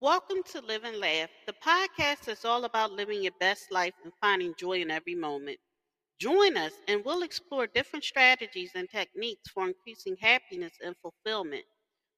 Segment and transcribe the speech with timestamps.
[0.00, 1.30] Welcome to Live and Laugh.
[1.46, 5.60] The podcast is all about living your best life and finding joy in every moment.
[6.20, 11.64] Join us and we'll explore different strategies and techniques for increasing happiness and fulfillment,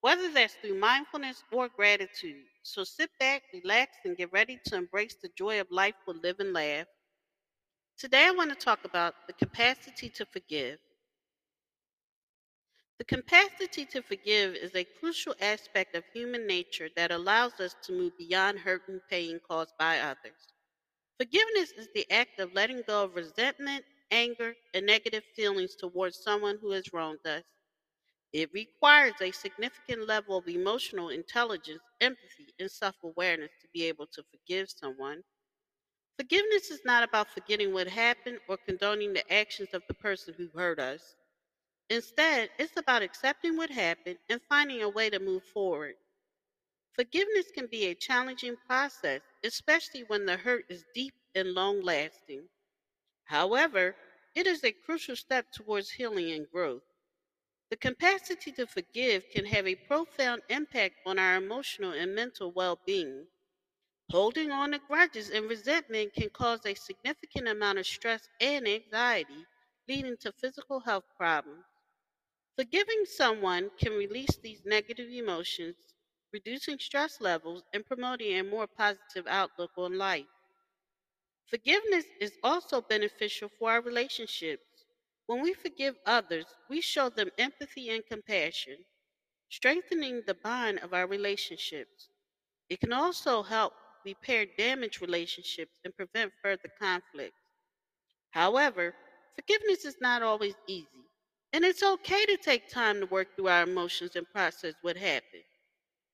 [0.00, 2.46] whether that's through mindfulness or gratitude.
[2.62, 6.40] So sit back, relax, and get ready to embrace the joy of life with Live
[6.40, 6.86] and Laugh.
[7.98, 10.78] Today I want to talk about the capacity to forgive.
[12.98, 17.92] The capacity to forgive is a crucial aspect of human nature that allows us to
[17.92, 20.48] move beyond hurt and pain caused by others.
[21.18, 26.58] Forgiveness is the act of letting go of resentment, anger, and negative feelings towards someone
[26.58, 27.44] who has wronged us.
[28.32, 34.06] It requires a significant level of emotional intelligence, empathy, and self awareness to be able
[34.08, 35.24] to forgive someone.
[36.18, 40.48] Forgiveness is not about forgetting what happened or condoning the actions of the person who
[40.54, 41.16] hurt us.
[41.90, 45.96] Instead, it's about accepting what happened and finding a way to move forward.
[46.94, 52.48] Forgiveness can be a challenging process, especially when the hurt is deep and long lasting.
[53.24, 53.96] However,
[54.34, 56.84] it is a crucial step towards healing and growth.
[57.70, 62.80] The capacity to forgive can have a profound impact on our emotional and mental well
[62.86, 63.28] being.
[64.10, 69.46] Holding on to grudges and resentment can cause a significant amount of stress and anxiety,
[69.88, 71.66] leading to physical health problems.
[72.56, 75.94] Forgiving someone can release these negative emotions,
[76.32, 80.26] reducing stress levels and promoting a more positive outlook on life.
[81.46, 84.84] Forgiveness is also beneficial for our relationships.
[85.24, 88.84] When we forgive others, we show them empathy and compassion,
[89.50, 92.10] strengthening the bond of our relationships.
[92.68, 97.36] It can also help repair damaged relationships and prevent further conflict.
[98.30, 98.94] However,
[99.34, 101.05] forgiveness is not always easy.
[101.52, 105.42] And it's okay to take time to work through our emotions and process what happened.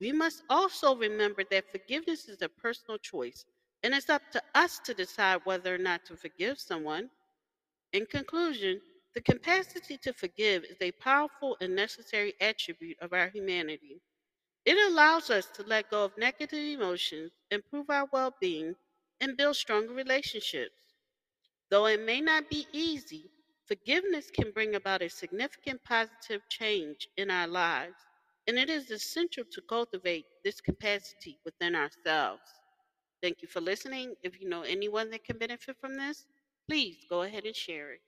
[0.00, 3.44] We must also remember that forgiveness is a personal choice,
[3.82, 7.10] and it's up to us to decide whether or not to forgive someone.
[7.92, 8.80] In conclusion,
[9.14, 14.00] the capacity to forgive is a powerful and necessary attribute of our humanity.
[14.64, 18.76] It allows us to let go of negative emotions, improve our well being,
[19.20, 20.94] and build stronger relationships.
[21.70, 23.30] Though it may not be easy,
[23.68, 28.04] Forgiveness can bring about a significant positive change in our lives,
[28.48, 32.42] and it is essential to cultivate this capacity within ourselves.
[33.22, 34.16] Thank you for listening.
[34.22, 36.26] If you know anyone that can benefit from this,
[36.68, 38.02] please go ahead and share it.